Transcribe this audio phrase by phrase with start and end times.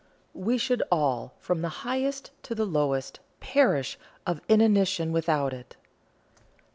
[0.33, 5.75] We should all, from the highest to the lowest, perish of inanition without it."